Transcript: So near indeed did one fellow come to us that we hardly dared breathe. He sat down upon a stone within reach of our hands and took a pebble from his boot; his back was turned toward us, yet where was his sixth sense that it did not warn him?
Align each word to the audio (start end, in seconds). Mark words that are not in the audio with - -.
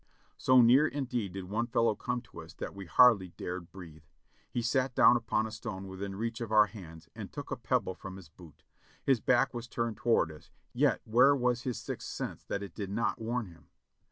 So 0.35 0.61
near 0.61 0.87
indeed 0.87 1.33
did 1.33 1.43
one 1.47 1.67
fellow 1.67 1.93
come 1.93 2.21
to 2.21 2.41
us 2.41 2.55
that 2.55 2.73
we 2.73 2.87
hardly 2.87 3.27
dared 3.27 3.71
breathe. 3.71 4.01
He 4.49 4.63
sat 4.63 4.95
down 4.95 5.15
upon 5.15 5.45
a 5.45 5.51
stone 5.51 5.87
within 5.87 6.15
reach 6.15 6.41
of 6.41 6.51
our 6.51 6.65
hands 6.65 7.07
and 7.15 7.31
took 7.31 7.51
a 7.51 7.55
pebble 7.55 7.93
from 7.93 8.15
his 8.15 8.27
boot; 8.27 8.63
his 9.03 9.19
back 9.19 9.53
was 9.53 9.67
turned 9.67 9.97
toward 9.97 10.31
us, 10.31 10.49
yet 10.73 11.01
where 11.05 11.35
was 11.35 11.65
his 11.65 11.77
sixth 11.79 12.07
sense 12.09 12.43
that 12.45 12.63
it 12.63 12.73
did 12.73 12.89
not 12.89 13.21
warn 13.21 13.45
him? 13.45 13.67